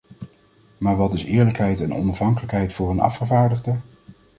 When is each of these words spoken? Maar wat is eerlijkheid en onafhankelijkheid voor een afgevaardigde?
Maar 0.77 0.95
wat 0.95 1.13
is 1.13 1.23
eerlijkheid 1.23 1.81
en 1.81 1.93
onafhankelijkheid 1.93 2.73
voor 2.73 2.89
een 2.89 2.99
afgevaardigde? 2.99 3.75